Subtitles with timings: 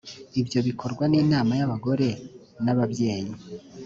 [0.41, 2.09] ibyo bikorwa n’inama y’abagore
[2.63, 3.31] n’ababyeyi